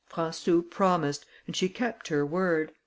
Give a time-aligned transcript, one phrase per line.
[0.11, 2.71] Françou promised, and she kept her word.